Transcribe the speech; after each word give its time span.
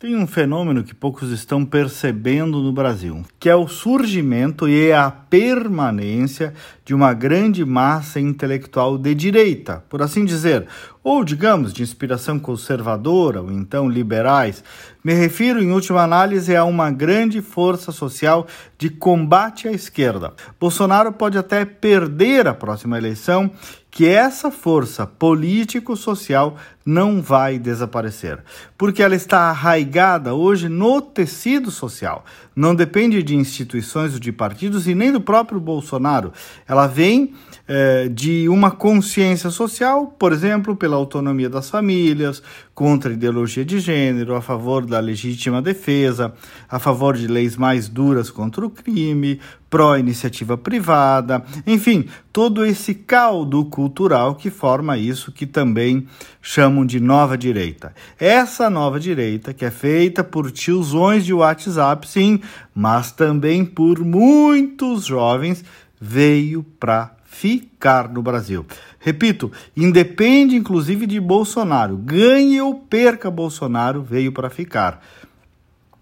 Tem 0.00 0.16
um 0.16 0.26
fenômeno 0.26 0.82
que 0.82 0.94
poucos 0.94 1.30
estão 1.30 1.62
percebendo 1.62 2.62
no 2.62 2.72
Brasil, 2.72 3.22
que 3.38 3.50
é 3.50 3.54
o 3.54 3.68
surgimento 3.68 4.66
e 4.66 4.90
a 4.90 5.10
permanência 5.10 6.54
de 6.86 6.94
uma 6.94 7.12
grande 7.12 7.66
massa 7.66 8.18
intelectual 8.18 8.96
de 8.96 9.14
direita, 9.14 9.84
por 9.90 10.00
assim 10.00 10.24
dizer, 10.24 10.66
ou 11.02 11.24
digamos 11.24 11.72
de 11.72 11.82
inspiração 11.82 12.38
conservadora 12.38 13.40
ou 13.40 13.50
então 13.50 13.88
liberais. 13.88 14.62
Me 15.02 15.14
refiro, 15.14 15.62
em 15.62 15.72
última 15.72 16.02
análise, 16.02 16.54
a 16.54 16.64
uma 16.64 16.90
grande 16.90 17.40
força 17.40 17.90
social 17.90 18.46
de 18.76 18.90
combate 18.90 19.66
à 19.66 19.72
esquerda. 19.72 20.34
Bolsonaro 20.58 21.10
pode 21.12 21.38
até 21.38 21.64
perder 21.64 22.46
a 22.46 22.52
próxima 22.52 22.98
eleição 22.98 23.50
que 23.90 24.06
essa 24.06 24.50
força 24.50 25.06
político-social 25.06 26.56
não 26.86 27.20
vai 27.20 27.58
desaparecer, 27.58 28.38
porque 28.78 29.02
ela 29.02 29.16
está 29.16 29.50
arraigada 29.50 30.34
hoje 30.34 30.68
no 30.68 31.02
tecido 31.02 31.70
social. 31.70 32.24
Não 32.54 32.74
depende 32.74 33.22
de 33.22 33.34
instituições 33.34 34.14
ou 34.14 34.20
de 34.20 34.30
partidos 34.30 34.86
e 34.86 34.94
nem 34.94 35.10
do 35.12 35.20
próprio 35.20 35.58
Bolsonaro. 35.58 36.32
Ela 36.68 36.86
vem 36.86 37.34
é, 37.66 38.08
de 38.08 38.48
uma 38.48 38.70
consciência 38.70 39.50
social, 39.50 40.06
por 40.06 40.32
exemplo, 40.32 40.76
pela 40.76 40.89
autonomia 40.96 41.48
das 41.48 41.70
famílias, 41.70 42.42
contra 42.74 43.10
a 43.10 43.14
ideologia 43.14 43.64
de 43.64 43.78
gênero, 43.78 44.34
a 44.34 44.40
favor 44.40 44.86
da 44.86 44.98
legítima 45.00 45.60
defesa, 45.60 46.32
a 46.68 46.78
favor 46.78 47.16
de 47.16 47.26
leis 47.26 47.56
mais 47.56 47.88
duras 47.88 48.30
contra 48.30 48.64
o 48.64 48.70
crime, 48.70 49.40
pró-iniciativa 49.68 50.58
privada, 50.58 51.44
enfim, 51.66 52.06
todo 52.32 52.66
esse 52.66 52.92
caldo 52.92 53.64
cultural 53.64 54.34
que 54.34 54.50
forma 54.50 54.98
isso 54.98 55.30
que 55.30 55.46
também 55.46 56.08
chamam 56.42 56.84
de 56.84 56.98
nova 56.98 57.38
direita. 57.38 57.94
Essa 58.18 58.68
nova 58.68 58.98
direita, 58.98 59.54
que 59.54 59.64
é 59.64 59.70
feita 59.70 60.24
por 60.24 60.50
tiozões 60.50 61.24
de 61.24 61.32
WhatsApp, 61.32 62.08
sim, 62.08 62.40
mas 62.74 63.12
também 63.12 63.64
por 63.64 64.00
muitos 64.00 65.04
jovens, 65.04 65.64
veio 66.00 66.64
para 66.80 67.19
ficar 67.30 68.08
no 68.10 68.20
Brasil. 68.20 68.66
Repito, 68.98 69.50
independe 69.76 70.56
inclusive 70.56 71.06
de 71.06 71.20
Bolsonaro, 71.20 71.96
ganhe 71.96 72.60
ou 72.60 72.74
perca 72.74 73.30
Bolsonaro, 73.30 74.02
veio 74.02 74.32
para 74.32 74.50
ficar. 74.50 75.00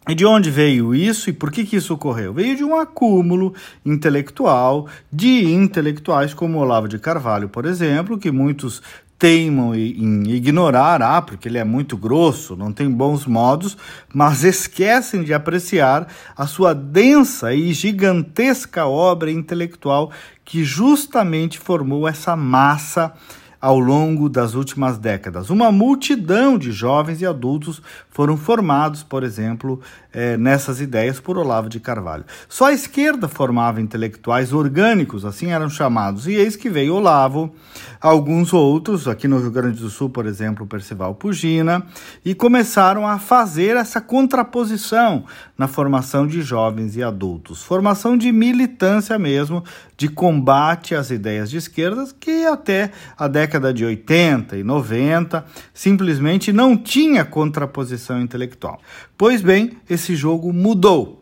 E 0.08 0.14
de 0.14 0.24
onde 0.24 0.50
veio 0.50 0.94
isso 0.94 1.28
e 1.28 1.34
por 1.34 1.52
que, 1.52 1.66
que 1.66 1.76
isso 1.76 1.92
ocorreu? 1.92 2.32
Veio 2.32 2.56
de 2.56 2.64
um 2.64 2.74
acúmulo 2.74 3.54
intelectual 3.84 4.88
de 5.12 5.44
intelectuais 5.44 6.32
como 6.32 6.58
Olavo 6.58 6.88
de 6.88 6.98
Carvalho, 6.98 7.48
por 7.48 7.66
exemplo, 7.66 8.18
que 8.18 8.32
muitos 8.32 8.82
teimam 9.18 9.74
em 9.74 10.30
ignorar, 10.30 11.02
ah, 11.02 11.20
porque 11.20 11.48
ele 11.48 11.58
é 11.58 11.64
muito 11.64 11.96
grosso, 11.96 12.54
não 12.54 12.72
tem 12.72 12.88
bons 12.88 13.26
modos, 13.26 13.76
mas 14.14 14.44
esquecem 14.44 15.24
de 15.24 15.34
apreciar 15.34 16.06
a 16.36 16.46
sua 16.46 16.72
densa 16.72 17.52
e 17.52 17.72
gigantesca 17.72 18.86
obra 18.86 19.30
intelectual 19.30 20.12
que 20.44 20.62
justamente 20.62 21.58
formou 21.58 22.06
essa 22.06 22.36
massa 22.36 23.12
ao 23.60 23.78
longo 23.78 24.28
das 24.28 24.54
últimas 24.54 24.98
décadas. 24.98 25.50
Uma 25.50 25.72
multidão 25.72 26.56
de 26.56 26.70
jovens 26.70 27.20
e 27.20 27.26
adultos 27.26 27.82
foram 28.10 28.36
formados, 28.36 29.02
por 29.02 29.24
exemplo, 29.24 29.80
é, 30.12 30.36
nessas 30.36 30.80
ideias 30.80 31.20
por 31.20 31.36
Olavo 31.36 31.68
de 31.68 31.80
Carvalho. 31.80 32.24
Só 32.48 32.66
a 32.66 32.72
esquerda 32.72 33.28
formava 33.28 33.80
intelectuais 33.80 34.52
orgânicos, 34.52 35.24
assim 35.24 35.50
eram 35.50 35.68
chamados, 35.68 36.26
e 36.26 36.34
eis 36.34 36.56
que 36.56 36.70
veio 36.70 36.94
Olavo, 36.94 37.52
alguns 38.00 38.52
outros, 38.52 39.06
aqui 39.08 39.26
no 39.26 39.38
Rio 39.38 39.50
Grande 39.50 39.80
do 39.80 39.90
Sul, 39.90 40.08
por 40.08 40.26
exemplo, 40.26 40.66
Percival 40.66 41.14
Pugina, 41.14 41.84
e 42.24 42.34
começaram 42.34 43.06
a 43.06 43.18
fazer 43.18 43.76
essa 43.76 44.00
contraposição 44.00 45.24
na 45.56 45.66
formação 45.66 46.26
de 46.26 46.42
jovens 46.42 46.96
e 46.96 47.02
adultos. 47.02 47.62
Formação 47.62 48.16
de 48.16 48.30
militância 48.30 49.18
mesmo, 49.18 49.64
de 49.96 50.08
combate 50.08 50.94
às 50.94 51.10
ideias 51.10 51.50
de 51.50 51.56
esquerdas, 51.56 52.12
que 52.12 52.44
até 52.46 52.92
a 53.16 53.26
década 53.48 53.72
de 53.72 53.82
80 53.82 54.58
e 54.58 54.62
90 54.62 55.42
simplesmente 55.72 56.52
não 56.52 56.76
tinha 56.76 57.24
contraposição 57.24 58.20
intelectual. 58.20 58.78
Pois 59.16 59.40
bem, 59.40 59.78
esse 59.88 60.14
jogo 60.14 60.52
mudou. 60.52 61.17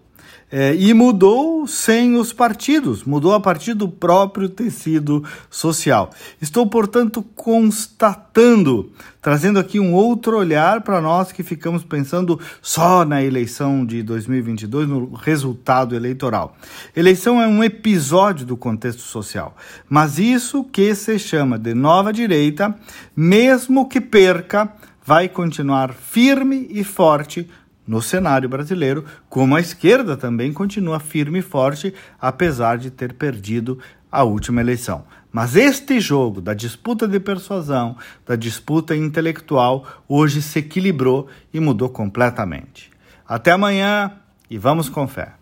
É, 0.50 0.76
e 0.76 0.94
mudou 0.94 1.66
sem 1.66 2.14
os 2.14 2.32
partidos, 2.32 3.02
mudou 3.02 3.34
a 3.34 3.40
partir 3.40 3.74
do 3.74 3.88
próprio 3.88 4.48
tecido 4.48 5.24
social. 5.50 6.10
Estou, 6.40 6.68
portanto, 6.68 7.20
constatando, 7.34 8.92
trazendo 9.20 9.58
aqui 9.58 9.80
um 9.80 9.92
outro 9.92 10.38
olhar 10.38 10.82
para 10.82 11.00
nós 11.00 11.32
que 11.32 11.42
ficamos 11.42 11.82
pensando 11.82 12.38
só 12.62 13.04
na 13.04 13.24
eleição 13.24 13.84
de 13.84 14.04
2022, 14.04 14.88
no 14.88 15.14
resultado 15.14 15.96
eleitoral. 15.96 16.56
Eleição 16.94 17.42
é 17.42 17.48
um 17.48 17.64
episódio 17.64 18.46
do 18.46 18.56
contexto 18.56 19.02
social, 19.02 19.56
mas 19.88 20.16
isso 20.16 20.62
que 20.62 20.94
se 20.94 21.18
chama 21.18 21.58
de 21.58 21.74
nova 21.74 22.12
direita, 22.12 22.72
mesmo 23.16 23.88
que 23.88 24.00
perca, 24.00 24.72
vai 25.04 25.28
continuar 25.28 25.92
firme 25.92 26.68
e 26.70 26.84
forte 26.84 27.48
no 27.86 28.02
cenário 28.02 28.48
brasileiro, 28.48 29.04
como 29.28 29.54
a 29.54 29.60
esquerda 29.60 30.16
também 30.16 30.52
continua 30.52 30.98
firme 30.98 31.38
e 31.38 31.42
forte, 31.42 31.94
apesar 32.20 32.78
de 32.78 32.90
ter 32.90 33.12
perdido 33.12 33.78
a 34.10 34.24
última 34.24 34.60
eleição. 34.60 35.04
Mas 35.30 35.54
este 35.54 36.00
jogo 36.00 36.40
da 36.40 36.54
disputa 36.54 37.06
de 37.06 37.20
persuasão, 37.20 37.96
da 38.26 38.34
disputa 38.34 38.96
intelectual, 38.96 39.86
hoje 40.08 40.40
se 40.40 40.58
equilibrou 40.60 41.28
e 41.52 41.60
mudou 41.60 41.90
completamente. 41.90 42.90
Até 43.28 43.52
amanhã 43.52 44.12
e 44.48 44.56
vamos 44.56 44.88
com 44.88 45.06
fé. 45.06 45.36